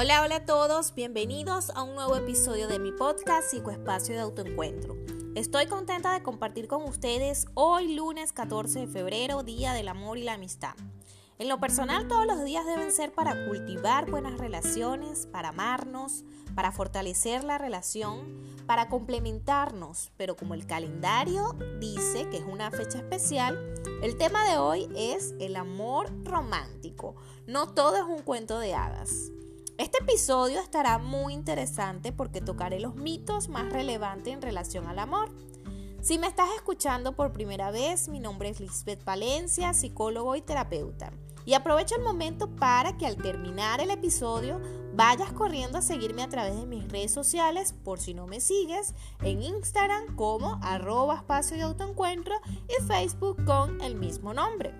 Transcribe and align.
Hola, 0.00 0.22
hola 0.22 0.36
a 0.36 0.46
todos, 0.46 0.94
bienvenidos 0.94 1.70
a 1.70 1.82
un 1.82 1.96
nuevo 1.96 2.14
episodio 2.14 2.68
de 2.68 2.78
mi 2.78 2.92
podcast 2.92 3.50
Psicoespacio 3.50 4.14
de 4.14 4.20
Autoencuentro. 4.20 4.96
Estoy 5.34 5.66
contenta 5.66 6.14
de 6.14 6.22
compartir 6.22 6.68
con 6.68 6.84
ustedes 6.84 7.48
hoy 7.54 7.96
lunes 7.96 8.32
14 8.32 8.78
de 8.78 8.86
febrero, 8.86 9.42
Día 9.42 9.72
del 9.72 9.88
Amor 9.88 10.16
y 10.16 10.22
la 10.22 10.34
Amistad. 10.34 10.76
En 11.40 11.48
lo 11.48 11.58
personal 11.58 12.06
todos 12.06 12.26
los 12.26 12.44
días 12.44 12.64
deben 12.64 12.92
ser 12.92 13.12
para 13.12 13.48
cultivar 13.48 14.08
buenas 14.08 14.38
relaciones, 14.38 15.26
para 15.26 15.48
amarnos, 15.48 16.22
para 16.54 16.70
fortalecer 16.70 17.42
la 17.42 17.58
relación, 17.58 18.40
para 18.68 18.88
complementarnos, 18.88 20.12
pero 20.16 20.36
como 20.36 20.54
el 20.54 20.64
calendario 20.64 21.56
dice 21.80 22.28
que 22.30 22.36
es 22.36 22.44
una 22.44 22.70
fecha 22.70 22.98
especial, 22.98 23.74
el 24.00 24.16
tema 24.16 24.48
de 24.48 24.58
hoy 24.58 24.88
es 24.94 25.34
el 25.40 25.56
amor 25.56 26.08
romántico. 26.22 27.16
No 27.48 27.74
todo 27.74 27.96
es 27.96 28.04
un 28.04 28.22
cuento 28.22 28.60
de 28.60 28.74
hadas. 28.74 29.32
Este 29.78 29.98
episodio 30.02 30.58
estará 30.58 30.98
muy 30.98 31.32
interesante 31.32 32.10
porque 32.10 32.40
tocaré 32.40 32.80
los 32.80 32.96
mitos 32.96 33.48
más 33.48 33.72
relevantes 33.72 34.34
en 34.34 34.42
relación 34.42 34.88
al 34.88 34.98
amor. 34.98 35.30
Si 36.02 36.18
me 36.18 36.26
estás 36.26 36.48
escuchando 36.56 37.14
por 37.14 37.32
primera 37.32 37.70
vez, 37.70 38.08
mi 38.08 38.18
nombre 38.18 38.48
es 38.48 38.58
Lisbeth 38.58 39.04
Valencia, 39.04 39.72
psicólogo 39.72 40.34
y 40.34 40.40
terapeuta. 40.40 41.12
Y 41.44 41.54
aprovecho 41.54 41.94
el 41.94 42.02
momento 42.02 42.56
para 42.56 42.96
que 42.96 43.06
al 43.06 43.18
terminar 43.18 43.80
el 43.80 43.92
episodio 43.92 44.60
vayas 44.94 45.32
corriendo 45.32 45.78
a 45.78 45.82
seguirme 45.82 46.24
a 46.24 46.28
través 46.28 46.56
de 46.56 46.66
mis 46.66 46.88
redes 46.88 47.12
sociales, 47.12 47.72
por 47.72 48.00
si 48.00 48.14
no 48.14 48.26
me 48.26 48.40
sigues, 48.40 48.94
en 49.22 49.42
Instagram 49.42 50.16
como 50.16 50.58
arroba 50.60 51.14
espacio 51.14 51.56
de 51.56 51.62
autoencuentro 51.62 52.34
y 52.66 52.82
Facebook 52.82 53.44
con 53.44 53.80
el 53.80 53.94
mismo 53.94 54.34
nombre. 54.34 54.74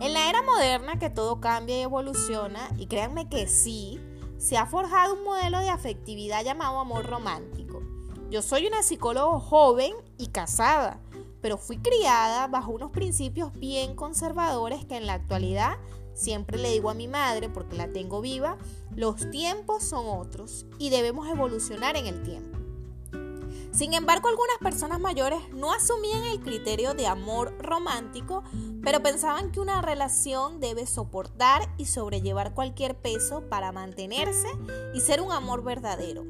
En 0.00 0.14
la 0.14 0.30
era 0.30 0.40
moderna 0.40 0.98
que 0.98 1.10
todo 1.10 1.38
cambia 1.38 1.76
y 1.76 1.82
evoluciona, 1.82 2.70
y 2.78 2.86
créanme 2.86 3.28
que 3.28 3.46
sí, 3.46 4.00
se 4.42 4.58
ha 4.58 4.66
forjado 4.66 5.14
un 5.14 5.22
modelo 5.22 5.60
de 5.60 5.68
afectividad 5.68 6.44
llamado 6.44 6.80
amor 6.80 7.06
romántico. 7.06 7.80
Yo 8.28 8.42
soy 8.42 8.66
una 8.66 8.82
psicóloga 8.82 9.38
joven 9.38 9.94
y 10.18 10.26
casada, 10.28 11.00
pero 11.40 11.58
fui 11.58 11.78
criada 11.78 12.48
bajo 12.48 12.72
unos 12.72 12.90
principios 12.90 13.52
bien 13.52 13.94
conservadores 13.94 14.84
que 14.84 14.96
en 14.96 15.06
la 15.06 15.14
actualidad 15.14 15.76
siempre 16.12 16.58
le 16.58 16.72
digo 16.72 16.90
a 16.90 16.94
mi 16.94 17.06
madre, 17.06 17.50
porque 17.50 17.76
la 17.76 17.92
tengo 17.92 18.20
viva, 18.20 18.58
los 18.96 19.30
tiempos 19.30 19.84
son 19.84 20.06
otros 20.08 20.66
y 20.76 20.90
debemos 20.90 21.28
evolucionar 21.28 21.96
en 21.96 22.06
el 22.06 22.24
tiempo. 22.24 22.58
Sin 23.72 23.94
embargo, 23.94 24.28
algunas 24.28 24.58
personas 24.58 25.00
mayores 25.00 25.40
no 25.54 25.72
asumían 25.72 26.24
el 26.24 26.40
criterio 26.40 26.92
de 26.92 27.06
amor 27.06 27.56
romántico, 27.58 28.44
pero 28.82 29.02
pensaban 29.02 29.50
que 29.50 29.60
una 29.60 29.80
relación 29.80 30.60
debe 30.60 30.86
soportar 30.86 31.72
y 31.78 31.86
sobrellevar 31.86 32.52
cualquier 32.52 32.94
peso 32.94 33.48
para 33.48 33.72
mantenerse 33.72 34.48
y 34.92 35.00
ser 35.00 35.22
un 35.22 35.32
amor 35.32 35.64
verdadero. 35.64 36.24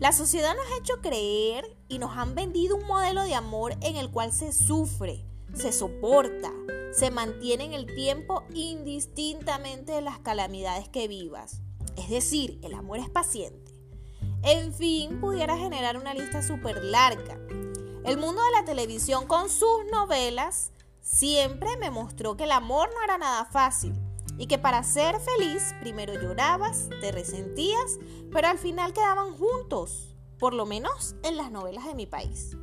La 0.00 0.12
sociedad 0.12 0.54
nos 0.54 0.70
ha 0.70 0.78
hecho 0.78 1.00
creer 1.00 1.76
y 1.88 1.98
nos 1.98 2.16
han 2.16 2.34
vendido 2.34 2.76
un 2.76 2.86
modelo 2.86 3.22
de 3.22 3.34
amor 3.34 3.76
en 3.80 3.96
el 3.96 4.10
cual 4.10 4.32
se 4.32 4.52
sufre, 4.52 5.24
se 5.54 5.72
soporta, 5.72 6.52
se 6.92 7.10
mantiene 7.10 7.64
en 7.64 7.72
el 7.72 7.86
tiempo 7.86 8.44
indistintamente 8.54 9.92
de 9.92 10.02
las 10.02 10.18
calamidades 10.18 10.88
que 10.90 11.08
vivas. 11.08 11.62
Es 11.96 12.10
decir, 12.10 12.60
el 12.62 12.74
amor 12.74 12.98
es 12.98 13.08
paciente. 13.08 13.69
En 14.42 14.72
fin, 14.72 15.20
pudiera 15.20 15.56
generar 15.56 15.98
una 15.98 16.14
lista 16.14 16.42
súper 16.42 16.82
larga. 16.82 17.38
El 18.04 18.16
mundo 18.16 18.42
de 18.42 18.52
la 18.52 18.64
televisión 18.64 19.26
con 19.26 19.50
sus 19.50 19.84
novelas 19.92 20.72
siempre 21.02 21.76
me 21.76 21.90
mostró 21.90 22.36
que 22.36 22.44
el 22.44 22.52
amor 22.52 22.88
no 22.94 23.02
era 23.04 23.18
nada 23.18 23.44
fácil 23.44 23.94
y 24.38 24.46
que 24.46 24.58
para 24.58 24.82
ser 24.82 25.20
feliz 25.20 25.74
primero 25.80 26.14
llorabas, 26.14 26.88
te 27.02 27.12
resentías, 27.12 27.98
pero 28.32 28.48
al 28.48 28.58
final 28.58 28.94
quedaban 28.94 29.36
juntos, 29.36 30.16
por 30.38 30.54
lo 30.54 30.64
menos 30.64 31.14
en 31.22 31.36
las 31.36 31.50
novelas 31.50 31.84
de 31.84 31.94
mi 31.94 32.06
país. 32.06 32.56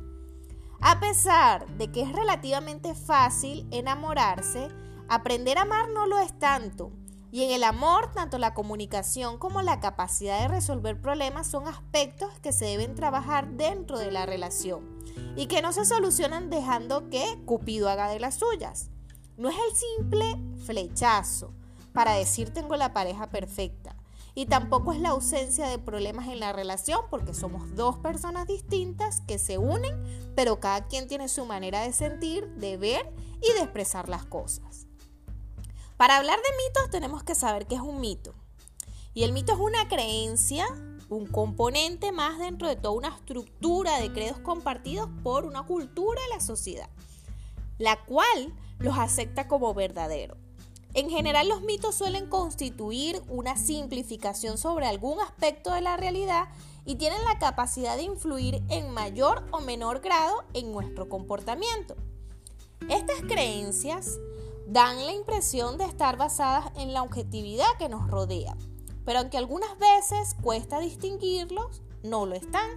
A 0.80 0.98
pesar 0.98 1.68
de 1.76 1.92
que 1.92 2.02
es 2.02 2.12
relativamente 2.12 2.96
fácil 2.96 3.68
enamorarse, 3.70 4.68
aprender 5.08 5.58
a 5.58 5.62
amar 5.62 5.88
no 5.90 6.06
lo 6.06 6.18
es 6.18 6.36
tanto. 6.40 6.90
Y 7.30 7.44
en 7.44 7.50
el 7.50 7.62
amor, 7.62 8.10
tanto 8.12 8.38
la 8.38 8.54
comunicación 8.54 9.38
como 9.38 9.60
la 9.60 9.80
capacidad 9.80 10.40
de 10.40 10.48
resolver 10.48 11.00
problemas 11.00 11.46
son 11.46 11.68
aspectos 11.68 12.38
que 12.40 12.52
se 12.52 12.64
deben 12.64 12.94
trabajar 12.94 13.50
dentro 13.50 13.98
de 13.98 14.10
la 14.10 14.24
relación 14.24 14.98
y 15.36 15.46
que 15.46 15.60
no 15.60 15.72
se 15.72 15.84
solucionan 15.84 16.48
dejando 16.48 17.10
que 17.10 17.38
Cupido 17.44 17.90
haga 17.90 18.08
de 18.08 18.18
las 18.18 18.36
suyas. 18.36 18.90
No 19.36 19.50
es 19.50 19.56
el 19.56 19.76
simple 19.76 20.36
flechazo 20.64 21.52
para 21.92 22.14
decir 22.14 22.50
tengo 22.52 22.76
la 22.76 22.94
pareja 22.94 23.28
perfecta 23.28 23.94
y 24.34 24.46
tampoco 24.46 24.92
es 24.92 25.00
la 25.00 25.10
ausencia 25.10 25.66
de 25.68 25.78
problemas 25.78 26.28
en 26.28 26.40
la 26.40 26.52
relación 26.52 27.02
porque 27.10 27.34
somos 27.34 27.74
dos 27.74 27.98
personas 27.98 28.46
distintas 28.46 29.20
que 29.22 29.38
se 29.38 29.58
unen, 29.58 30.32
pero 30.34 30.60
cada 30.60 30.86
quien 30.86 31.08
tiene 31.08 31.28
su 31.28 31.44
manera 31.44 31.82
de 31.82 31.92
sentir, 31.92 32.48
de 32.54 32.76
ver 32.78 33.12
y 33.42 33.52
de 33.52 33.60
expresar 33.60 34.08
las 34.08 34.24
cosas. 34.24 34.87
Para 35.98 36.16
hablar 36.16 36.38
de 36.38 36.56
mitos 36.64 36.90
tenemos 36.90 37.24
que 37.24 37.34
saber 37.34 37.66
qué 37.66 37.74
es 37.74 37.80
un 37.80 38.00
mito. 38.00 38.32
Y 39.14 39.24
el 39.24 39.32
mito 39.32 39.52
es 39.52 39.58
una 39.58 39.88
creencia, 39.88 40.64
un 41.08 41.26
componente 41.26 42.12
más 42.12 42.38
dentro 42.38 42.68
de 42.68 42.76
toda 42.76 42.94
una 42.94 43.08
estructura 43.08 43.98
de 43.98 44.12
credos 44.12 44.38
compartidos 44.38 45.10
por 45.24 45.44
una 45.44 45.64
cultura 45.64 46.22
de 46.22 46.28
la 46.36 46.40
sociedad, 46.40 46.88
la 47.78 48.04
cual 48.04 48.54
los 48.78 48.96
acepta 48.96 49.48
como 49.48 49.74
verdadero. 49.74 50.36
En 50.94 51.10
general 51.10 51.48
los 51.48 51.62
mitos 51.62 51.96
suelen 51.96 52.28
constituir 52.28 53.20
una 53.28 53.56
simplificación 53.56 54.56
sobre 54.56 54.86
algún 54.86 55.18
aspecto 55.20 55.72
de 55.72 55.80
la 55.80 55.96
realidad 55.96 56.44
y 56.84 56.94
tienen 56.94 57.24
la 57.24 57.40
capacidad 57.40 57.96
de 57.96 58.04
influir 58.04 58.62
en 58.68 58.90
mayor 58.92 59.44
o 59.50 59.60
menor 59.60 59.98
grado 59.98 60.44
en 60.54 60.70
nuestro 60.70 61.08
comportamiento. 61.08 61.96
Estas 62.88 63.20
creencias 63.22 64.20
dan 64.68 65.06
la 65.06 65.12
impresión 65.12 65.78
de 65.78 65.84
estar 65.84 66.18
basadas 66.18 66.70
en 66.76 66.92
la 66.92 67.02
objetividad 67.02 67.66
que 67.78 67.88
nos 67.88 68.10
rodea, 68.10 68.54
pero 69.06 69.20
aunque 69.20 69.38
algunas 69.38 69.78
veces 69.78 70.36
cuesta 70.42 70.78
distinguirlos, 70.78 71.80
no 72.02 72.26
lo 72.26 72.34
están, 72.34 72.68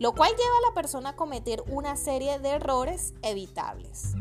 lo 0.00 0.12
cual 0.12 0.32
lleva 0.32 0.58
a 0.58 0.68
la 0.68 0.74
persona 0.74 1.10
a 1.10 1.16
cometer 1.16 1.62
una 1.68 1.94
serie 1.94 2.40
de 2.40 2.50
errores 2.50 3.14
evitables. 3.22 4.14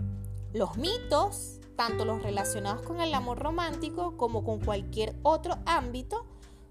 Los 0.54 0.78
mitos, 0.78 1.59
tanto 1.76 2.06
los 2.06 2.22
relacionados 2.22 2.84
con 2.84 3.02
el 3.02 3.12
amor 3.16 3.40
romántico 3.40 4.16
como 4.16 4.44
con 4.44 4.60
cualquier 4.60 5.16
otro 5.24 5.58
ámbito, 5.66 6.28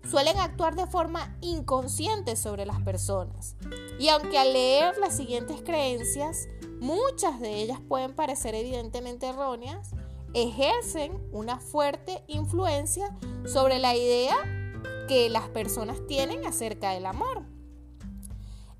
suelen 0.09 0.39
actuar 0.39 0.77
de 0.77 0.87
forma 0.87 1.37
inconsciente 1.41 2.37
sobre 2.37 2.65
las 2.65 2.81
personas. 2.83 3.56
Y 3.99 4.09
aunque 4.09 4.39
al 4.39 4.53
leer 4.53 4.99
las 4.99 5.16
siguientes 5.16 5.62
creencias, 5.62 6.47
muchas 6.81 7.41
de 7.41 7.60
ellas 7.60 7.81
pueden 7.89 8.15
parecer 8.15 8.54
evidentemente 8.54 9.27
erróneas, 9.27 9.91
ejercen 10.34 11.12
una 11.32 11.59
fuerte 11.59 12.25
influencia 12.26 13.16
sobre 13.47 13.78
la 13.78 13.94
idea 13.94 14.37
que 15.09 15.28
las 15.28 15.48
personas 15.48 15.98
tienen 16.06 16.47
acerca 16.47 16.91
del 16.91 17.06
amor. 17.06 17.43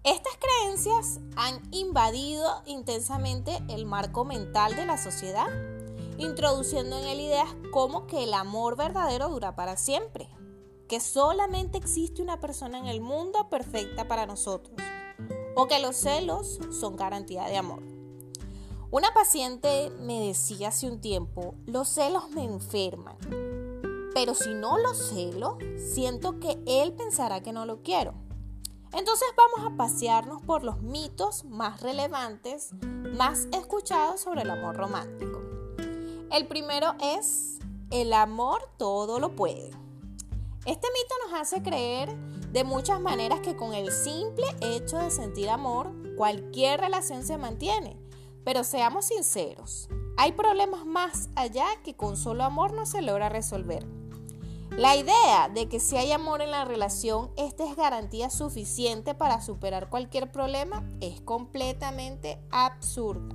Estas 0.05 0.33
creencias 0.37 1.21
han 1.37 1.63
invadido 1.71 2.63
intensamente 2.67 3.63
el 3.69 3.87
marco 3.87 4.25
mental 4.25 4.75
de 4.75 4.87
la 4.87 4.99
sociedad, 4.99 5.47
introduciendo 6.19 6.99
en 6.99 7.05
él 7.05 7.21
ideas 7.21 7.49
como 7.71 8.07
que 8.07 8.25
el 8.25 8.35
amor 8.35 8.77
verdadero 8.77 9.29
dura 9.29 9.55
para 9.55 9.77
siempre, 9.77 10.29
que 10.89 11.01
solamente 11.01 11.79
existe 11.79 12.21
una 12.21 12.41
persona 12.41 12.79
en 12.79 12.87
el 12.87 13.01
mundo 13.01 13.49
perfecta 13.49 14.09
para 14.09 14.27
nosotros, 14.27 14.75
o 15.55 15.69
que 15.69 15.79
los 15.79 15.97
celos 15.97 16.59
son 16.73 16.97
garantía 16.97 17.45
de 17.45 17.57
amor. 17.57 17.92
Una 18.93 19.15
paciente 19.15 19.91
me 20.01 20.21
decía 20.21 20.69
hace 20.69 20.87
un 20.87 21.01
tiempo, 21.01 21.55
los 21.65 21.89
celos 21.89 22.29
me 22.29 22.45
enferman, 22.45 23.17
pero 24.13 24.35
si 24.35 24.53
no 24.53 24.77
lo 24.77 24.93
celo, 24.93 25.57
siento 25.79 26.39
que 26.41 26.63
él 26.67 26.93
pensará 26.93 27.43
que 27.43 27.55
no 27.55 27.65
lo 27.65 27.83
quiero. 27.83 28.13
Entonces 28.93 29.29
vamos 29.35 29.73
a 29.73 29.79
pasearnos 29.79 30.43
por 30.43 30.63
los 30.63 30.83
mitos 30.83 31.45
más 31.47 31.81
relevantes, 31.81 32.73
más 33.17 33.49
escuchados 33.53 34.21
sobre 34.21 34.43
el 34.43 34.51
amor 34.51 34.77
romántico. 34.77 35.41
El 36.31 36.47
primero 36.47 36.95
es, 37.01 37.61
el 37.91 38.13
amor 38.13 38.61
todo 38.77 39.19
lo 39.19 39.35
puede. 39.35 39.71
Este 40.67 40.89
mito 40.93 41.15
nos 41.31 41.41
hace 41.41 41.63
creer 41.63 42.15
de 42.53 42.63
muchas 42.63 43.01
maneras 43.01 43.41
que 43.41 43.57
con 43.57 43.73
el 43.73 43.91
simple 43.91 44.45
hecho 44.61 44.99
de 44.99 45.11
sentir 45.11 45.49
amor, 45.49 45.91
cualquier 46.19 46.79
relación 46.79 47.25
se 47.25 47.39
mantiene 47.39 48.02
pero 48.45 48.65
seamos 48.65 49.07
sinceros, 49.07 49.89
hay 50.17 50.33
problemas 50.33 50.85
más 50.85 51.31
allá 51.37 51.67
que 51.83 51.95
con 51.95 52.17
solo 52.17 52.45
amor 52.45 52.73
no 52.73 52.87
se 52.87 53.03
logra 53.03 53.29
resolver. 53.29 53.87
La 54.77 54.97
idea 54.97 55.51
de 55.53 55.69
que 55.69 55.81
si 55.81 55.97
hay 55.97 56.13
amor 56.13 56.41
en 56.41 56.51
la 56.51 56.65
relación, 56.65 57.31
esta 57.37 57.69
es 57.69 57.77
garantía 57.77 58.31
suficiente 58.31 59.15
para 59.15 59.43
superar 59.43 59.91
cualquier 59.91 60.33
problema 60.33 60.83
es 61.01 61.21
completamente 61.21 62.39
absurda. 62.51 63.35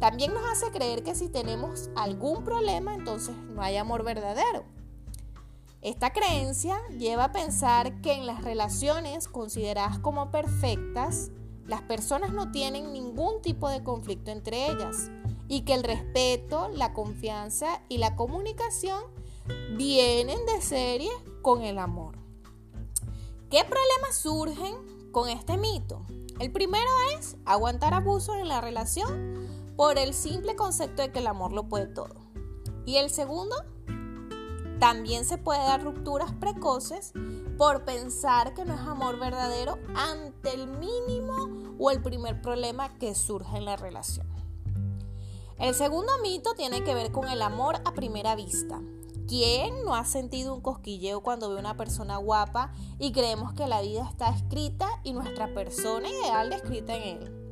También 0.00 0.34
nos 0.34 0.44
hace 0.44 0.72
creer 0.72 1.04
que 1.04 1.14
si 1.14 1.28
tenemos 1.28 1.88
algún 1.94 2.44
problema, 2.44 2.94
entonces 2.94 3.36
no 3.36 3.62
hay 3.62 3.76
amor 3.76 4.02
verdadero. 4.02 4.64
Esta 5.82 6.12
creencia 6.12 6.76
lleva 6.98 7.24
a 7.24 7.32
pensar 7.32 8.00
que 8.00 8.14
en 8.14 8.26
las 8.26 8.42
relaciones 8.42 9.28
consideradas 9.28 10.00
como 10.00 10.32
perfectas, 10.32 11.30
las 11.66 11.82
personas 11.82 12.32
no 12.32 12.50
tienen 12.52 12.92
ningún 12.92 13.42
tipo 13.42 13.68
de 13.68 13.82
conflicto 13.82 14.30
entre 14.30 14.66
ellas 14.70 15.10
y 15.48 15.62
que 15.62 15.74
el 15.74 15.84
respeto, 15.84 16.68
la 16.68 16.92
confianza 16.92 17.80
y 17.88 17.98
la 17.98 18.16
comunicación 18.16 19.02
vienen 19.76 20.44
de 20.46 20.60
serie 20.60 21.10
con 21.42 21.62
el 21.62 21.78
amor. 21.78 22.16
¿Qué 23.50 23.62
problemas 23.62 24.16
surgen 24.16 24.74
con 25.12 25.28
este 25.28 25.56
mito? 25.56 26.02
El 26.40 26.52
primero 26.52 26.90
es 27.18 27.36
aguantar 27.44 27.94
abusos 27.94 28.36
en 28.36 28.48
la 28.48 28.60
relación 28.60 29.46
por 29.76 29.98
el 29.98 30.14
simple 30.14 30.56
concepto 30.56 31.02
de 31.02 31.12
que 31.12 31.20
el 31.20 31.26
amor 31.26 31.52
lo 31.52 31.68
puede 31.68 31.86
todo. 31.86 32.14
Y 32.84 32.96
el 32.96 33.10
segundo, 33.10 33.56
también 34.78 35.24
se 35.24 35.38
puede 35.38 35.60
dar 35.60 35.82
rupturas 35.82 36.32
precoces 36.32 37.12
por 37.56 37.84
pensar 37.84 38.54
que 38.54 38.64
no 38.64 38.74
es 38.74 38.80
amor 38.80 39.18
verdadero 39.18 39.78
ante 39.94 40.52
el 40.54 40.66
mínimo 40.66 41.74
o 41.78 41.90
el 41.90 42.02
primer 42.02 42.40
problema 42.42 42.98
que 42.98 43.14
surge 43.14 43.56
en 43.56 43.64
la 43.64 43.76
relación. 43.76 44.26
El 45.58 45.74
segundo 45.74 46.12
mito 46.22 46.54
tiene 46.54 46.84
que 46.84 46.94
ver 46.94 47.12
con 47.12 47.28
el 47.28 47.40
amor 47.40 47.76
a 47.84 47.94
primera 47.94 48.36
vista. 48.36 48.80
¿Quién 49.26 49.84
no 49.84 49.94
ha 49.94 50.04
sentido 50.04 50.54
un 50.54 50.60
cosquilleo 50.60 51.22
cuando 51.22 51.48
ve 51.48 51.56
una 51.56 51.76
persona 51.76 52.18
guapa 52.18 52.72
y 52.98 53.10
creemos 53.12 53.54
que 53.54 53.66
la 53.66 53.80
vida 53.80 54.06
está 54.08 54.28
escrita 54.28 54.88
y 55.02 55.14
nuestra 55.14 55.52
persona 55.54 56.08
ideal 56.08 56.50
descrita 56.50 56.94
en 56.94 57.02
él? 57.02 57.46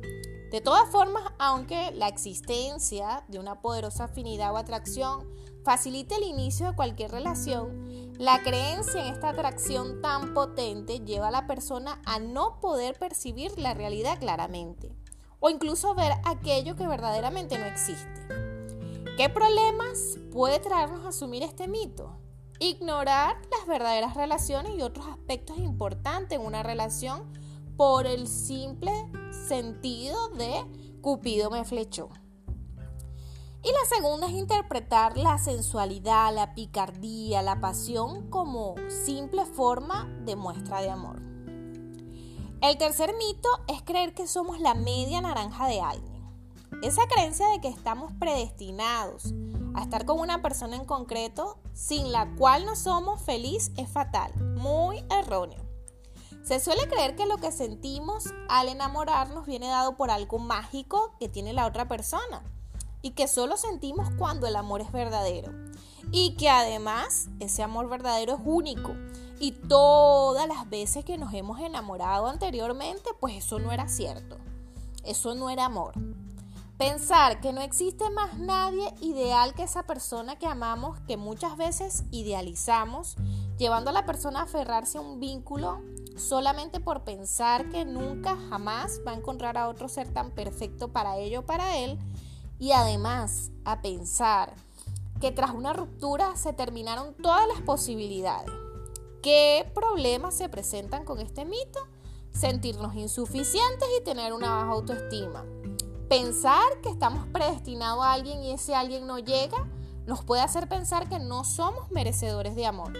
De 0.51 0.61
todas 0.61 0.87
formas, 0.89 1.23
aunque 1.39 1.91
la 1.91 2.07
existencia 2.07 3.25
de 3.27 3.39
una 3.39 3.59
poderosa 3.59 4.05
afinidad 4.05 4.53
o 4.53 4.57
atracción 4.57 5.27
facilite 5.63 6.15
el 6.15 6.23
inicio 6.23 6.67
de 6.67 6.75
cualquier 6.75 7.11
relación, 7.11 7.94
la 8.17 8.41
creencia 8.43 9.05
en 9.05 9.13
esta 9.13 9.29
atracción 9.29 10.01
tan 10.01 10.33
potente 10.33 10.99
lleva 10.99 11.27
a 11.27 11.31
la 11.31 11.47
persona 11.47 12.01
a 12.05 12.19
no 12.19 12.59
poder 12.61 12.97
percibir 12.97 13.57
la 13.59 13.73
realidad 13.73 14.19
claramente 14.19 14.95
o 15.39 15.49
incluso 15.49 15.93
ver 15.95 16.13
aquello 16.23 16.75
que 16.75 16.87
verdaderamente 16.87 17.57
no 17.57 17.65
existe. 17.65 18.27
¿Qué 19.17 19.29
problemas 19.29 20.17
puede 20.31 20.59
traernos 20.59 21.05
a 21.05 21.09
asumir 21.09 21.43
este 21.43 21.67
mito? 21.67 22.17
Ignorar 22.59 23.35
las 23.51 23.67
verdaderas 23.67 24.15
relaciones 24.15 24.73
y 24.77 24.81
otros 24.81 25.07
aspectos 25.07 25.57
importantes 25.57 26.39
en 26.39 26.45
una 26.45 26.63
relación 26.63 27.31
por 27.75 28.07
el 28.07 28.27
simple 28.27 28.91
sentido 29.47 30.29
de 30.29 30.63
Cupido 31.01 31.51
me 31.51 31.65
flechó. 31.65 32.09
Y 33.65 33.71
la 33.71 33.97
segunda 33.97 34.27
es 34.27 34.33
interpretar 34.33 35.17
la 35.17 35.39
sensualidad, 35.39 36.31
la 36.31 36.53
picardía, 36.53 37.41
la 37.41 37.59
pasión 37.59 38.29
como 38.29 38.75
simple 38.89 39.43
forma 39.43 40.07
de 40.23 40.35
muestra 40.35 40.81
de 40.81 40.91
amor. 40.91 41.19
El 42.61 42.77
tercer 42.77 43.15
mito 43.15 43.49
es 43.67 43.81
creer 43.81 44.13
que 44.13 44.27
somos 44.27 44.59
la 44.59 44.75
media 44.75 45.19
naranja 45.19 45.67
de 45.67 45.81
alguien. 45.81 46.23
Esa 46.83 47.07
creencia 47.07 47.47
de 47.47 47.59
que 47.59 47.69
estamos 47.69 48.13
predestinados 48.19 49.33
a 49.73 49.81
estar 49.81 50.05
con 50.05 50.19
una 50.19 50.43
persona 50.43 50.75
en 50.75 50.85
concreto 50.85 51.57
sin 51.73 52.11
la 52.11 52.35
cual 52.35 52.67
no 52.67 52.75
somos 52.75 53.19
feliz 53.23 53.71
es 53.77 53.89
fatal, 53.89 54.31
muy 54.53 55.03
erróneo. 55.09 55.65
Se 56.43 56.59
suele 56.59 56.87
creer 56.87 57.15
que 57.15 57.25
lo 57.25 57.37
que 57.37 57.51
sentimos 57.51 58.25
al 58.47 58.69
enamorarnos 58.69 59.47
viene 59.47 59.69
dado 59.69 59.97
por 59.97 60.11
algo 60.11 60.37
mágico 60.37 61.15
que 61.19 61.29
tiene 61.29 61.51
la 61.51 61.65
otra 61.65 61.87
persona 61.87 62.43
y 63.05 63.11
que 63.11 63.27
solo 63.27 63.55
sentimos 63.55 64.09
cuando 64.17 64.47
el 64.47 64.55
amor 64.55 64.81
es 64.81 64.91
verdadero. 64.91 65.53
Y 66.11 66.31
que 66.37 66.49
además 66.49 67.27
ese 67.39 67.61
amor 67.61 67.87
verdadero 67.87 68.33
es 68.33 68.39
único. 68.43 68.95
Y 69.39 69.51
todas 69.51 70.47
las 70.47 70.67
veces 70.71 71.05
que 71.05 71.19
nos 71.19 71.31
hemos 71.35 71.59
enamorado 71.59 72.25
anteriormente, 72.25 73.11
pues 73.19 73.35
eso 73.35 73.59
no 73.59 73.71
era 73.71 73.87
cierto. 73.89 74.37
Eso 75.03 75.35
no 75.35 75.51
era 75.51 75.65
amor. 75.65 75.93
Pensar 76.79 77.41
que 77.41 77.53
no 77.53 77.61
existe 77.61 78.09
más 78.09 78.39
nadie 78.39 78.91
ideal 79.01 79.53
que 79.53 79.61
esa 79.61 79.83
persona 79.83 80.39
que 80.39 80.47
amamos, 80.47 80.99
que 81.01 81.15
muchas 81.15 81.57
veces 81.57 82.05
idealizamos, 82.09 83.17
llevando 83.59 83.91
a 83.91 83.93
la 83.93 84.07
persona 84.07 84.39
a 84.39 84.43
aferrarse 84.45 84.97
a 84.97 85.01
un 85.01 85.19
vínculo 85.19 85.83
solamente 86.17 86.79
por 86.79 87.03
pensar 87.03 87.69
que 87.69 87.85
nunca 87.85 88.35
jamás 88.49 88.99
va 89.05 89.11
a 89.11 89.15
encontrar 89.15 89.59
a 89.59 89.67
otro 89.67 89.89
ser 89.89 90.11
tan 90.11 90.31
perfecto 90.31 90.87
para 90.91 91.17
ello 91.17 91.41
o 91.41 91.45
para 91.45 91.77
él, 91.77 91.99
y 92.59 92.71
además 92.71 93.51
a 93.63 93.81
pensar 93.81 94.53
que 95.19 95.31
tras 95.31 95.51
una 95.51 95.73
ruptura 95.73 96.35
se 96.35 96.53
terminaron 96.53 97.13
todas 97.15 97.47
las 97.47 97.61
posibilidades. 97.61 98.51
¿Qué 99.21 99.69
problemas 99.73 100.35
se 100.35 100.49
presentan 100.49 101.05
con 101.05 101.19
este 101.19 101.45
mito? 101.45 101.79
Sentirnos 102.31 102.95
insuficientes 102.95 103.87
y 103.99 104.03
tener 104.03 104.33
una 104.33 104.49
baja 104.49 104.71
autoestima 104.71 105.45
Pensar 106.09 106.81
que 106.83 106.89
estamos 106.89 107.25
predestinados 107.27 108.03
a 108.03 108.13
alguien 108.13 108.43
y 108.43 108.51
ese 108.51 108.75
alguien 108.75 109.07
no 109.07 109.17
llega 109.17 109.67
nos 110.05 110.23
puede 110.23 110.43
hacer 110.43 110.69
pensar 110.69 111.09
que 111.09 111.17
no 111.17 111.43
somos 111.43 111.89
merecedores 111.89 112.55
de 112.55 112.67
amor. 112.67 112.93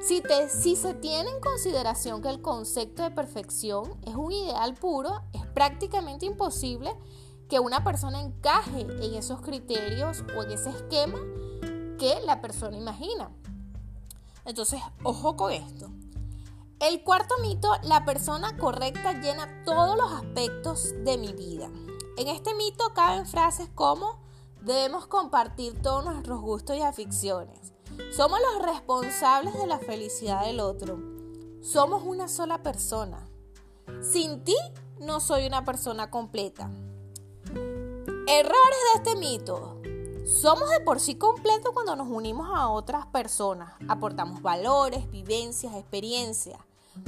Si, 0.00 0.22
si 0.48 0.74
se 0.74 0.94
tiene 0.94 1.30
en 1.30 1.40
consideración 1.40 2.22
que 2.22 2.28
el 2.28 2.42
concepto 2.42 3.04
de 3.04 3.12
perfección 3.12 3.94
es 4.04 4.16
un 4.16 4.32
ideal 4.32 4.74
puro, 4.74 5.22
es 5.32 5.46
prácticamente 5.46 6.26
imposible 6.26 6.92
que 7.48 7.60
una 7.60 7.84
persona 7.84 8.20
encaje 8.20 8.80
en 8.80 9.14
esos 9.14 9.40
criterios 9.40 10.24
o 10.36 10.42
en 10.42 10.52
ese 10.52 10.70
esquema 10.70 11.18
que 11.98 12.20
la 12.24 12.40
persona 12.40 12.76
imagina. 12.76 13.30
Entonces, 14.44 14.80
ojo 15.02 15.36
con 15.36 15.52
esto. 15.52 15.90
El 16.78 17.02
cuarto 17.02 17.34
mito, 17.40 17.70
la 17.84 18.04
persona 18.04 18.56
correcta 18.58 19.14
llena 19.14 19.62
todos 19.64 19.96
los 19.96 20.12
aspectos 20.12 20.92
de 21.04 21.16
mi 21.16 21.32
vida. 21.32 21.70
En 22.18 22.28
este 22.28 22.54
mito 22.54 22.92
caben 22.94 23.26
frases 23.26 23.68
como 23.74 24.18
debemos 24.62 25.06
compartir 25.06 25.80
todos 25.80 26.04
nuestros 26.04 26.40
gustos 26.40 26.76
y 26.76 26.82
aficiones. 26.82 27.72
Somos 28.14 28.38
los 28.40 28.62
responsables 28.62 29.54
de 29.54 29.66
la 29.66 29.78
felicidad 29.78 30.44
del 30.44 30.60
otro. 30.60 30.98
Somos 31.62 32.02
una 32.04 32.28
sola 32.28 32.62
persona. 32.62 33.26
Sin 34.02 34.44
ti 34.44 34.56
no 35.00 35.20
soy 35.20 35.46
una 35.46 35.64
persona 35.64 36.10
completa. 36.10 36.70
Errores 38.28 38.78
de 38.92 39.10
este 39.10 39.16
mito. 39.20 39.80
Somos 40.26 40.68
de 40.70 40.80
por 40.80 40.98
sí 40.98 41.14
completos 41.14 41.72
cuando 41.72 41.94
nos 41.94 42.08
unimos 42.08 42.48
a 42.52 42.68
otras 42.68 43.06
personas. 43.06 43.74
Aportamos 43.86 44.42
valores, 44.42 45.08
vivencias, 45.12 45.76
experiencias. 45.76 46.58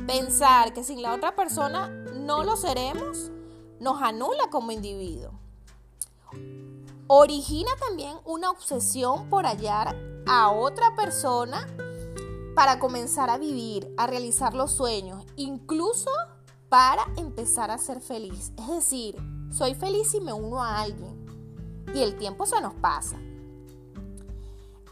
Pensar 0.06 0.72
que 0.72 0.84
sin 0.84 1.02
la 1.02 1.14
otra 1.14 1.34
persona 1.34 1.88
no 1.88 2.44
lo 2.44 2.56
seremos 2.56 3.32
nos 3.80 4.00
anula 4.00 4.48
como 4.50 4.70
individuo. 4.70 5.32
Origina 7.08 7.70
también 7.80 8.16
una 8.25 8.50
obsesión 8.50 9.28
por 9.28 9.44
hallar 9.44 9.96
a 10.25 10.52
otra 10.52 10.94
persona 10.94 11.66
para 12.54 12.78
comenzar 12.78 13.28
a 13.28 13.38
vivir, 13.38 13.92
a 13.96 14.06
realizar 14.06 14.54
los 14.54 14.70
sueños, 14.70 15.25
incluso 15.34 16.10
para 16.68 17.04
empezar 17.16 17.72
a 17.72 17.78
ser 17.78 18.00
feliz. 18.00 18.52
Es 18.56 18.68
decir, 18.68 19.16
soy 19.50 19.74
feliz 19.74 20.10
si 20.10 20.20
me 20.20 20.32
uno 20.32 20.62
a 20.62 20.80
alguien 20.80 21.26
y 21.94 22.02
el 22.02 22.16
tiempo 22.16 22.46
se 22.46 22.60
nos 22.60 22.74
pasa. 22.74 23.16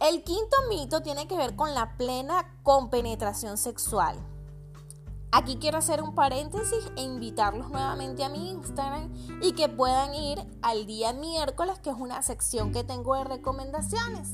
El 0.00 0.22
quinto 0.24 0.56
mito 0.68 1.02
tiene 1.02 1.26
que 1.26 1.36
ver 1.36 1.56
con 1.56 1.74
la 1.74 1.96
plena 1.96 2.60
compenetración 2.62 3.56
sexual. 3.56 4.16
Aquí 5.32 5.56
quiero 5.56 5.78
hacer 5.78 6.02
un 6.02 6.14
paréntesis 6.14 6.90
e 6.96 7.02
invitarlos 7.02 7.70
nuevamente 7.70 8.24
a 8.24 8.28
mi 8.28 8.50
Instagram 8.50 9.12
y 9.42 9.52
que 9.52 9.68
puedan 9.68 10.14
ir 10.14 10.38
al 10.62 10.86
día 10.86 11.12
miércoles, 11.12 11.78
que 11.78 11.90
es 11.90 11.96
una 11.96 12.22
sección 12.22 12.72
que 12.72 12.84
tengo 12.84 13.14
de 13.14 13.24
recomendaciones. 13.24 14.32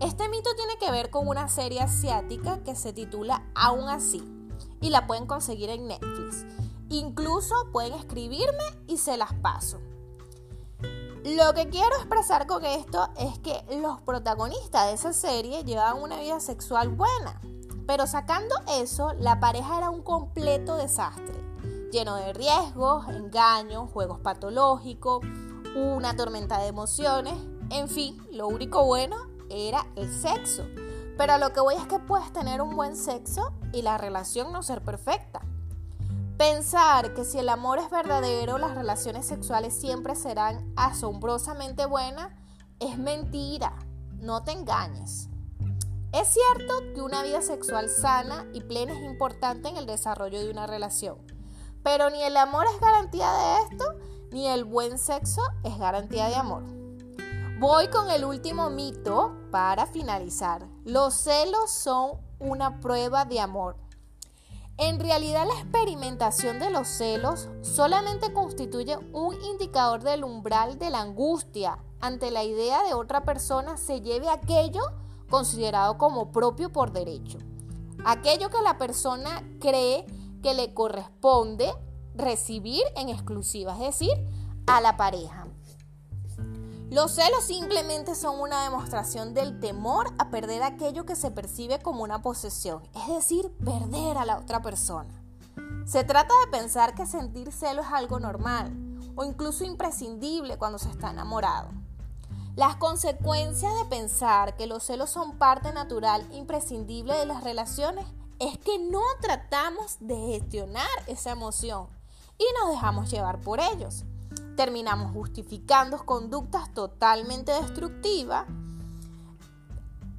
Este 0.00 0.28
mito 0.28 0.50
tiene 0.56 0.78
que 0.78 0.90
ver 0.90 1.10
con 1.10 1.28
una 1.28 1.48
serie 1.48 1.80
asiática 1.80 2.62
que 2.62 2.74
se 2.74 2.92
titula 2.92 3.42
Aún 3.54 3.88
así 3.88 4.22
y 4.80 4.90
la 4.90 5.06
pueden 5.06 5.26
conseguir 5.26 5.68
en 5.70 5.88
Netflix. 5.88 6.46
Incluso 6.90 7.54
pueden 7.72 7.94
escribirme 7.94 8.64
y 8.86 8.98
se 8.98 9.16
las 9.16 9.32
paso. 9.34 9.80
Lo 11.24 11.54
que 11.54 11.68
quiero 11.70 11.96
expresar 11.96 12.46
con 12.46 12.64
esto 12.64 13.08
es 13.18 13.38
que 13.38 13.64
los 13.80 14.00
protagonistas 14.02 14.86
de 14.88 14.94
esa 14.94 15.12
serie 15.12 15.64
llevan 15.64 16.02
una 16.02 16.20
vida 16.20 16.40
sexual 16.40 16.88
buena 16.88 17.40
pero 17.90 18.06
sacando 18.06 18.54
eso, 18.78 19.14
la 19.18 19.40
pareja 19.40 19.78
era 19.78 19.90
un 19.90 20.02
completo 20.02 20.76
desastre, 20.76 21.34
lleno 21.90 22.14
de 22.14 22.32
riesgos, 22.32 23.08
engaños, 23.08 23.90
juegos 23.90 24.20
patológicos, 24.20 25.26
una 25.74 26.14
tormenta 26.14 26.60
de 26.60 26.68
emociones, 26.68 27.34
en 27.68 27.88
fin, 27.88 28.16
lo 28.30 28.46
único 28.46 28.84
bueno 28.84 29.16
era 29.48 29.84
el 29.96 30.08
sexo. 30.08 30.62
Pero 31.18 31.38
lo 31.38 31.52
que 31.52 31.58
voy 31.58 31.74
es 31.74 31.86
que 31.86 31.98
puedes 31.98 32.32
tener 32.32 32.62
un 32.62 32.76
buen 32.76 32.94
sexo 32.94 33.52
y 33.72 33.82
la 33.82 33.98
relación 33.98 34.52
no 34.52 34.62
ser 34.62 34.84
perfecta. 34.84 35.40
Pensar 36.40 37.12
que 37.12 37.26
si 37.26 37.38
el 37.38 37.50
amor 37.50 37.78
es 37.80 37.90
verdadero, 37.90 38.56
las 38.56 38.74
relaciones 38.74 39.26
sexuales 39.26 39.78
siempre 39.78 40.16
serán 40.16 40.72
asombrosamente 40.74 41.84
buenas 41.84 42.32
es 42.78 42.96
mentira. 42.96 43.76
No 44.20 44.42
te 44.42 44.52
engañes. 44.52 45.28
Es 46.14 46.28
cierto 46.28 46.94
que 46.94 47.02
una 47.02 47.22
vida 47.22 47.42
sexual 47.42 47.90
sana 47.90 48.46
y 48.54 48.62
plena 48.62 48.94
es 48.94 49.02
importante 49.04 49.68
en 49.68 49.76
el 49.76 49.84
desarrollo 49.84 50.40
de 50.40 50.50
una 50.50 50.66
relación, 50.66 51.18
pero 51.82 52.08
ni 52.08 52.22
el 52.22 52.38
amor 52.38 52.64
es 52.74 52.80
garantía 52.80 53.30
de 53.30 53.74
esto, 53.74 53.84
ni 54.32 54.46
el 54.46 54.64
buen 54.64 54.96
sexo 54.96 55.42
es 55.62 55.76
garantía 55.76 56.28
de 56.28 56.36
amor. 56.36 56.64
Voy 57.58 57.88
con 57.88 58.08
el 58.08 58.24
último 58.24 58.70
mito 58.70 59.36
para 59.50 59.84
finalizar. 59.84 60.66
Los 60.86 61.12
celos 61.12 61.70
son 61.70 62.12
una 62.38 62.80
prueba 62.80 63.26
de 63.26 63.40
amor. 63.40 63.89
En 64.80 64.98
realidad 64.98 65.46
la 65.46 65.60
experimentación 65.60 66.58
de 66.58 66.70
los 66.70 66.88
celos 66.88 67.50
solamente 67.60 68.32
constituye 68.32 68.96
un 69.12 69.36
indicador 69.44 70.02
del 70.02 70.24
umbral 70.24 70.78
de 70.78 70.88
la 70.88 71.02
angustia 71.02 71.76
ante 72.00 72.30
la 72.30 72.44
idea 72.44 72.82
de 72.84 72.94
otra 72.94 73.22
persona 73.22 73.76
se 73.76 74.00
lleve 74.00 74.30
aquello 74.30 74.80
considerado 75.28 75.98
como 75.98 76.32
propio 76.32 76.72
por 76.72 76.92
derecho. 76.92 77.36
Aquello 78.06 78.48
que 78.48 78.62
la 78.62 78.78
persona 78.78 79.44
cree 79.60 80.06
que 80.42 80.54
le 80.54 80.72
corresponde 80.72 81.74
recibir 82.14 82.82
en 82.96 83.10
exclusiva, 83.10 83.72
es 83.74 83.98
decir, 83.98 84.12
a 84.66 84.80
la 84.80 84.96
pareja. 84.96 85.39
Los 86.90 87.12
celos 87.12 87.44
simplemente 87.44 88.16
son 88.16 88.40
una 88.40 88.64
demostración 88.64 89.32
del 89.32 89.60
temor 89.60 90.12
a 90.18 90.28
perder 90.28 90.64
aquello 90.64 91.06
que 91.06 91.14
se 91.14 91.30
percibe 91.30 91.78
como 91.78 92.02
una 92.02 92.20
posesión, 92.20 92.82
es 92.96 93.06
decir, 93.14 93.48
perder 93.64 94.18
a 94.18 94.24
la 94.24 94.36
otra 94.36 94.60
persona. 94.60 95.22
Se 95.86 96.02
trata 96.02 96.34
de 96.44 96.50
pensar 96.50 96.96
que 96.96 97.06
sentir 97.06 97.52
celos 97.52 97.86
es 97.86 97.92
algo 97.92 98.18
normal 98.18 98.72
o 99.14 99.24
incluso 99.24 99.62
imprescindible 99.62 100.58
cuando 100.58 100.80
se 100.80 100.90
está 100.90 101.12
enamorado. 101.12 101.68
Las 102.56 102.74
consecuencias 102.74 103.72
de 103.76 103.84
pensar 103.84 104.56
que 104.56 104.66
los 104.66 104.82
celos 104.82 105.10
son 105.10 105.38
parte 105.38 105.72
natural 105.72 106.26
imprescindible 106.32 107.14
de 107.14 107.24
las 107.24 107.44
relaciones 107.44 108.04
es 108.40 108.58
que 108.58 108.80
no 108.80 109.02
tratamos 109.20 109.98
de 110.00 110.16
gestionar 110.16 110.88
esa 111.06 111.30
emoción 111.30 111.86
y 112.36 112.44
nos 112.60 112.70
dejamos 112.72 113.08
llevar 113.12 113.40
por 113.40 113.60
ellos. 113.60 114.04
Terminamos 114.60 115.12
justificando 115.12 116.04
conductas 116.04 116.70
totalmente 116.74 117.50
destructivas, 117.50 118.44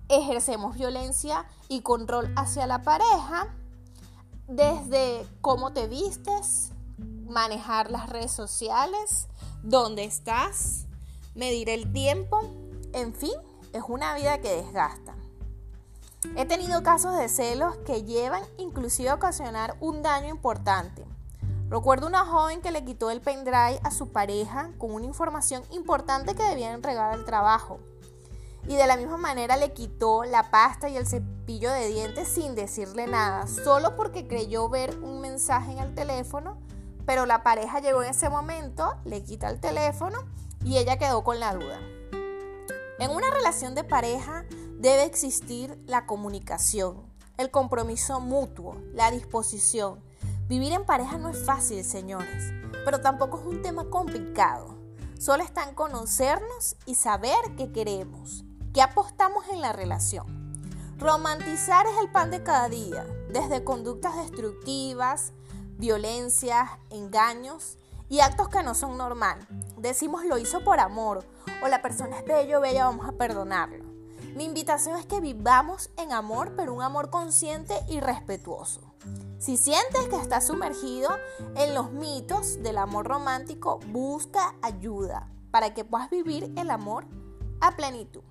ejercemos 0.10 0.76
violencia 0.76 1.46
y 1.70 1.82
control 1.82 2.34
hacia 2.36 2.66
la 2.66 2.82
pareja, 2.82 3.56
desde 4.48 5.28
cómo 5.42 5.74
te 5.74 5.86
vistes, 5.86 6.72
manejar 7.28 7.92
las 7.92 8.10
redes 8.10 8.32
sociales, 8.32 9.28
dónde 9.62 10.06
estás, 10.06 10.88
medir 11.36 11.70
el 11.70 11.94
tiempo, 11.94 12.42
en 12.94 13.14
fin, 13.14 13.36
es 13.74 13.84
una 13.88 14.16
vida 14.16 14.42
que 14.42 14.56
desgasta. 14.56 15.14
He 16.36 16.48
tenido 16.48 16.82
casos 16.82 17.16
de 17.16 17.30
celos 17.30 17.78
que 17.86 18.06
llevan 18.06 18.42
inclusive 18.58 19.10
a 19.10 19.14
ocasionar 19.14 19.78
un 19.82 20.02
daño 20.02 20.30
importante. 20.30 21.11
Recuerdo 21.72 22.06
una 22.06 22.26
joven 22.26 22.60
que 22.60 22.72
le 22.72 22.84
quitó 22.84 23.12
el 23.12 23.22
pendrive 23.22 23.80
a 23.82 23.92
su 23.92 24.10
pareja 24.10 24.72
con 24.78 24.92
una 24.92 25.06
información 25.06 25.64
importante 25.72 26.36
que 26.36 26.44
debía 26.44 26.74
entregar 26.74 27.14
al 27.14 27.24
trabajo. 27.24 27.80
Y 28.68 28.76
de 28.76 28.86
la 28.88 28.98
misma 28.98 29.16
manera 29.16 29.56
le 29.56 29.72
quitó 29.72 30.26
la 30.26 30.52
pasta 30.52 30.90
y 30.90 30.98
el 30.98 31.08
cepillo 31.08 31.72
de 31.72 31.88
dientes 31.88 32.28
sin 32.28 32.56
decirle 32.56 33.08
nada, 33.08 33.48
solo 33.48 33.96
porque 33.96 34.28
creyó 34.28 34.68
ver 34.68 34.98
un 34.98 35.22
mensaje 35.22 35.72
en 35.72 35.80
el 35.80 35.96
teléfono, 35.96 36.58
pero 37.06 37.26
la 37.26 37.42
pareja 37.42 37.80
llegó 37.80 38.04
en 38.04 38.10
ese 38.10 38.30
momento, 38.30 38.94
le 39.06 39.24
quita 39.24 39.50
el 39.50 39.62
teléfono 39.62 40.20
y 40.66 40.78
ella 40.78 40.98
quedó 40.98 41.24
con 41.24 41.40
la 41.40 41.56
duda. 41.56 41.80
En 43.00 43.12
una 43.12 43.32
relación 43.32 43.76
de 43.76 43.86
pareja 43.86 44.44
debe 44.78 45.06
existir 45.06 45.82
la 45.86 46.06
comunicación, 46.06 46.98
el 47.38 47.50
compromiso 47.50 48.20
mutuo, 48.20 48.76
la 48.94 49.10
disposición. 49.10 50.11
Vivir 50.52 50.74
en 50.74 50.84
pareja 50.84 51.18
no 51.18 51.30
es 51.30 51.46
fácil, 51.46 51.82
señores, 51.82 52.52
pero 52.84 53.00
tampoco 53.00 53.40
es 53.40 53.46
un 53.46 53.62
tema 53.62 53.90
complicado. 53.90 54.76
Solo 55.18 55.44
está 55.44 55.64
en 55.64 55.74
conocernos 55.74 56.76
y 56.86 56.96
saber 56.96 57.38
qué 57.56 57.72
queremos, 57.72 58.44
qué 58.74 58.82
apostamos 58.82 59.48
en 59.48 59.62
la 59.62 59.72
relación. 59.72 60.52
Romantizar 60.98 61.88
es 61.88 61.98
el 62.02 62.12
pan 62.12 62.32
de 62.32 62.44
cada 62.44 62.68
día, 62.68 63.06
desde 63.30 63.64
conductas 63.64 64.18
destructivas, 64.18 65.32
violencias, 65.78 66.70
engaños, 66.90 67.78
y 68.10 68.20
actos 68.20 68.50
que 68.50 68.62
no 68.62 68.76
son 68.76 68.98
normal. 68.98 69.48
Decimos 69.78 70.26
lo 70.26 70.38
hizo 70.38 70.66
por 70.66 70.82
amor 70.82 71.26
o 71.64 71.70
la 71.70 71.82
persona 71.82 72.20
es 72.20 72.26
bello 72.26 72.60
bella, 72.60 72.88
vamos 72.88 73.08
a 73.08 73.14
perdonarlo. 73.14 73.86
Mi 74.36 74.44
invitación 74.44 75.00
es 75.00 75.06
que 75.06 75.22
vivamos 75.22 75.92
en 75.96 76.12
amor, 76.12 76.56
pero 76.58 76.74
un 76.74 76.82
amor 76.82 77.10
consciente 77.10 77.74
y 77.88 78.02
respetuoso. 78.02 78.91
Si 79.40 79.58
sientes 79.58 80.08
que 80.10 80.16
estás 80.18 80.48
sumergido 80.48 81.10
en 81.56 81.74
los 81.74 81.92
mitos 81.92 82.62
del 82.62 82.78
amor 82.78 83.08
romántico, 83.08 83.80
busca 83.88 84.56
ayuda 84.62 85.28
para 85.50 85.74
que 85.74 85.84
puedas 85.84 86.10
vivir 86.10 86.54
el 86.58 86.70
amor 86.70 87.06
a 87.60 87.76
plenitud. 87.76 88.22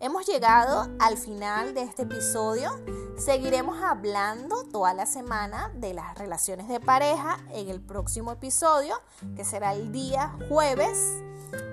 Hemos 0.00 0.26
llegado 0.26 0.88
al 1.00 1.16
final 1.16 1.74
de 1.74 1.82
este 1.82 2.02
episodio. 2.02 2.70
Seguiremos 3.16 3.82
hablando 3.82 4.62
toda 4.62 4.94
la 4.94 5.06
semana 5.06 5.72
de 5.74 5.92
las 5.92 6.16
relaciones 6.16 6.68
de 6.68 6.78
pareja 6.78 7.38
en 7.52 7.68
el 7.68 7.80
próximo 7.80 8.30
episodio, 8.30 8.94
que 9.34 9.44
será 9.44 9.74
el 9.74 9.90
día 9.90 10.36
jueves, 10.48 11.20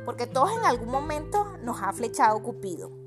porque 0.06 0.26
todos 0.26 0.52
en 0.58 0.66
algún 0.66 0.90
momento 0.90 1.56
nos 1.62 1.84
ha 1.84 1.94
flechado 1.94 2.42
Cupido. 2.42 3.05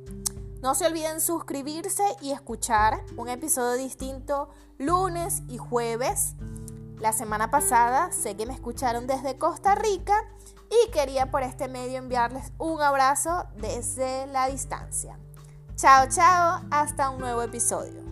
No 0.60 0.74
se 0.74 0.86
olviden 0.86 1.20
suscribirse 1.20 2.02
y 2.20 2.32
escuchar 2.32 3.04
un 3.16 3.28
episodio 3.28 3.78
distinto 3.80 4.48
lunes 4.76 5.42
y 5.48 5.56
jueves. 5.56 6.34
La 6.98 7.12
semana 7.12 7.50
pasada 7.50 8.10
sé 8.10 8.36
que 8.36 8.44
me 8.44 8.54
escucharon 8.54 9.06
desde 9.06 9.38
Costa 9.38 9.76
Rica 9.76 10.14
y 10.68 10.90
quería 10.90 11.30
por 11.30 11.44
este 11.44 11.68
medio 11.68 11.98
enviarles 11.98 12.52
un 12.58 12.80
abrazo 12.82 13.44
desde 13.56 14.26
la 14.26 14.48
distancia. 14.48 15.16
Chao, 15.76 16.08
chao, 16.08 16.60
hasta 16.72 17.10
un 17.10 17.20
nuevo 17.20 17.42
episodio. 17.42 18.07